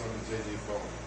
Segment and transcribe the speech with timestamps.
[0.00, 0.06] yeah.
[0.06, 0.97] You just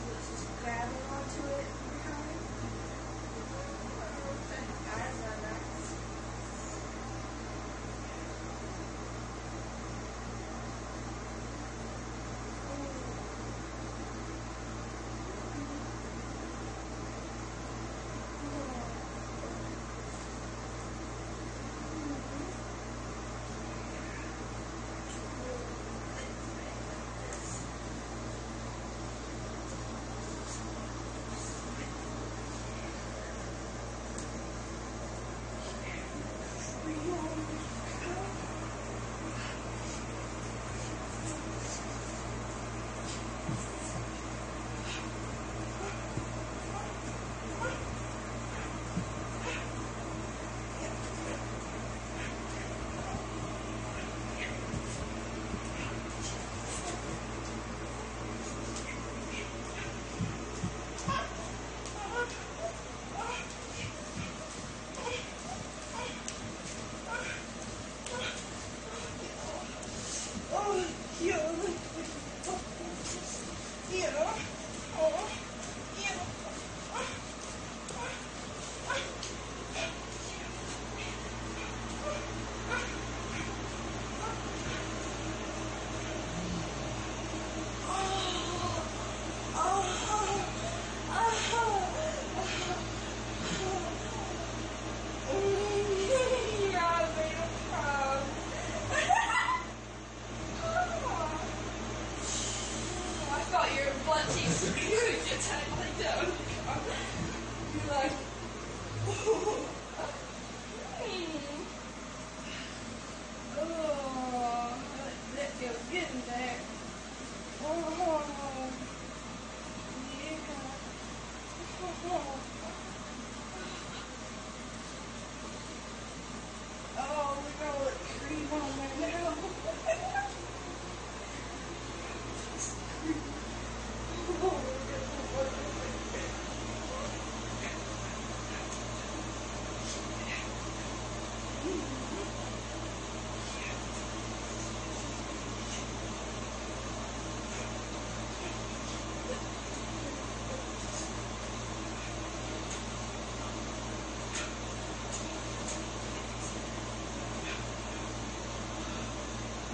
[0.00, 1.81] just grabbing onto it.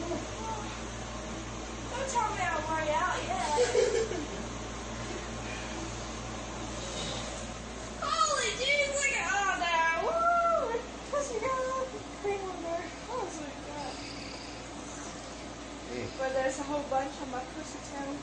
[0.09, 0.25] Don't
[2.09, 3.45] tell me I'm already out yet.
[8.01, 10.01] Holy jeez, look at all that.
[10.05, 10.81] Oh,
[16.33, 18.17] there's a whole bunch of my pussy too.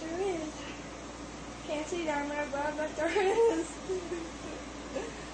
[0.00, 0.48] There is.
[1.66, 3.12] Can't see down there, but there
[3.52, 3.66] is.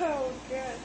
[0.00, 0.80] Oh, God.